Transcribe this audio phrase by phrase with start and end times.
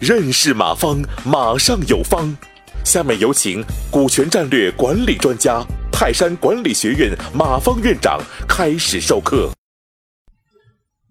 [0.00, 2.36] 认识马方，马上有方。
[2.84, 9.50] 下面有请股权战略管理专家、泰山管理学院马方院长开始授课。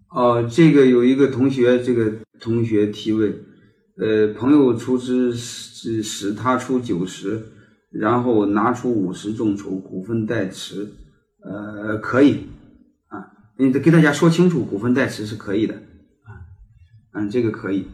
[0.10, 2.12] 哦，这个有一个同学，这个
[2.42, 3.34] 同学提问，
[3.98, 7.42] 呃，朋友出资使使他出九十，
[7.90, 10.86] 然后拿出五十众筹股份代持，
[11.46, 12.46] 呃，可以，
[13.58, 15.76] 你得给大家说清楚，股份代持是可以的
[16.24, 16.42] 啊，
[17.14, 17.88] 嗯，这个可以。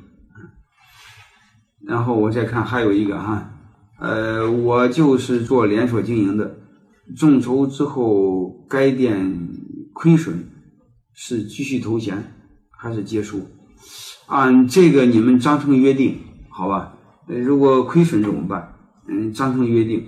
[1.86, 3.50] 然后我再看还有一个哈，
[4.00, 6.58] 呃，我就是做连锁经营的，
[7.16, 9.50] 众筹之后该店
[9.94, 10.36] 亏损，
[11.14, 12.22] 是继续投钱
[12.72, 13.48] 还是结束？
[14.28, 16.18] 按这个你们章程约定，
[16.50, 16.98] 好吧？
[17.26, 18.74] 如果亏损怎么办？
[19.08, 20.04] 嗯，章程约定，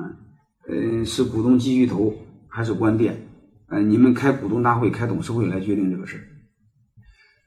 [0.00, 2.12] 嗯，嗯，是股东继续投
[2.48, 3.29] 还是关店？
[3.70, 6.22] 呃，你们开股东大会、开董事会来决定这个事儿。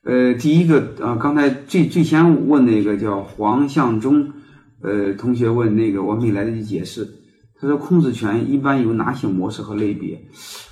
[0.06, 4.32] 呃，第一个啊，刚才最最先问那个叫黄向忠，
[4.82, 7.08] 呃，同学问那个，我没来得及解释。
[7.60, 10.22] 他说控制权一般有哪些模式和类别？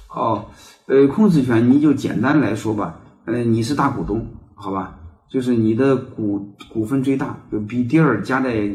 [0.10, 0.46] 哦，
[0.88, 5.00] 呃，控制权你就简单来说吧，呃，你是大股东，好吧？
[5.30, 8.70] 就是你的股股份最大，就比第二加在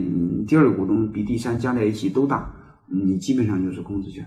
[0.46, 2.54] 第二股东比第三加在一起都大，
[2.86, 4.26] 你基本上就是控制权，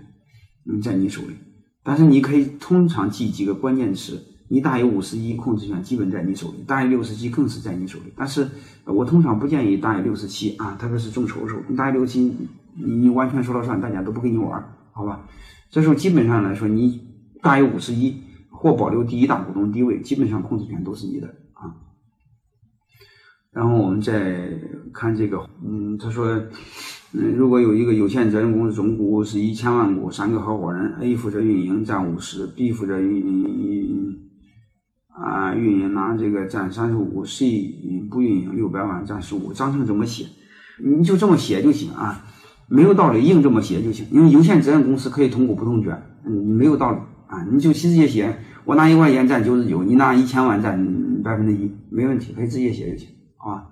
[0.68, 1.34] 嗯，在你手里。
[1.82, 4.26] 但是你可以通常记几个关键词。
[4.52, 8.12] 你大于五十一，控制权基本在你手里；大于六十七，更是在你手里。
[8.16, 8.48] 但是，
[8.84, 12.20] 我通常不建议大于六十七啊，特别是众筹的时候，你大于六十七，
[12.74, 15.24] 你你完全说了算，大家都不跟你玩，好吧？
[15.70, 17.00] 这时候基本上来说，你
[17.40, 21.70] 大于五十一或保留第一大股东地位，基本上控制权都是你的啊。
[23.52, 24.50] 然后我们再
[24.92, 26.42] 看这个，嗯，他说，
[27.12, 34.16] 嗯，如果有一个有限责任公司总股是一千万股，三个合伙人，A 负责运营占五十，B 负责运营。
[35.08, 40.24] 啊，运营拿这个占三十五，C 不运营六百万占十五，章程怎么写？
[40.82, 42.24] 你就这么写就行啊，
[42.68, 48.34] 没有道理硬这么写就行，因为有限责任公司可以同股不同权，嗯，没有道理啊，你就直接写，
[48.64, 53.66] 我拿一块钱占九十九，你拿一千万占百分之一，没问题，可以直接写就行，好吧？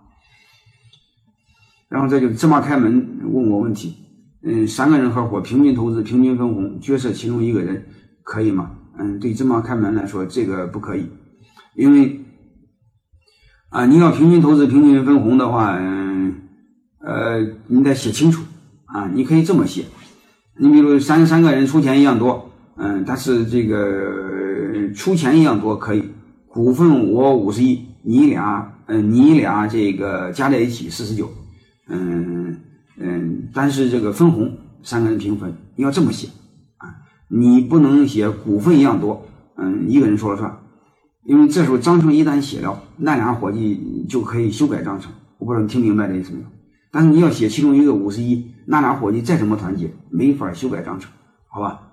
[1.88, 3.96] 然后这就芝麻开门问我问题，
[4.42, 7.86] 嗯，三个人合伙平均投资平均分红，角色其中一个人
[8.22, 8.72] 可以吗？
[8.98, 11.06] 嗯，对芝麻开门来说这个不可以。
[11.74, 12.20] 因为
[13.70, 16.34] 啊，你要平均投资、平均分红的话，嗯，
[17.00, 18.42] 呃，你得写清楚
[18.86, 19.08] 啊。
[19.14, 19.84] 你可以这么写，
[20.58, 26.02] 你比如三三个人出钱一样多，嗯，但是这个出钱一样多可以，
[26.48, 31.30] 股份我五十亿，你俩，嗯，你俩这个加在一起四十九，
[31.88, 32.60] 嗯
[32.98, 36.28] 嗯，但是这个分红三个人平分，你要这么写
[36.76, 36.94] 啊，
[37.28, 39.26] 你不能写股份一样多，
[39.56, 40.60] 嗯，一个人说了算。
[41.24, 45.12] 因为这时候章程一旦写了，那俩伙计就可以修改章程。
[45.38, 46.46] 我不知道你听明白这意思没有？
[46.90, 51.12] 但是你要写其中一个五十一，那俩伙计再怎么团结，没法修改章程，
[51.48, 51.92] 好吧？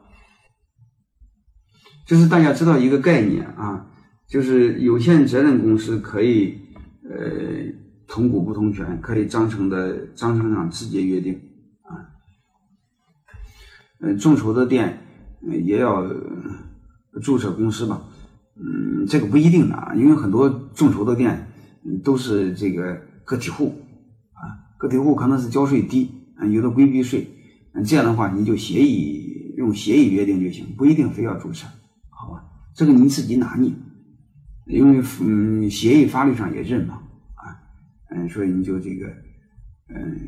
[2.07, 3.87] 就是大家知道一个概念啊，
[4.29, 6.57] 就是有限责任公司可以
[7.03, 7.17] 呃
[8.15, 11.33] 同股不同权，可以章程的章程上直接约定
[11.81, 11.99] 啊。
[13.99, 15.01] 嗯，众筹的店
[15.41, 16.01] 也要
[17.21, 18.01] 注册公司吧？
[18.55, 21.45] 嗯，这个不一定的啊，因为很多众筹的店
[22.05, 23.75] 都是这个个体户
[24.31, 26.09] 啊，个体户可能是交税低，
[26.49, 27.27] 有的规避税，
[27.85, 31.67] 这样的话你就协议用协议约定就行，不一定非要注册，
[32.09, 32.45] 好吧？
[32.73, 33.73] 这个你自己拿捏，
[34.67, 37.01] 因为嗯，协议法律上也认嘛，
[38.09, 39.07] 嗯，所以你就这个
[39.89, 40.19] 嗯。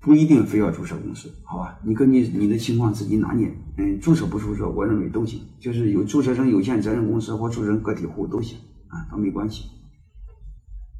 [0.00, 1.76] 不一定非要注册公司，好吧？
[1.84, 3.52] 你根据你的情况自己拿捏。
[3.76, 8.56] 嗯，注册不注册，我认为都行，就是有注册成有限责任公司或注册成个体户都行
[8.86, 9.64] 啊，都没关系。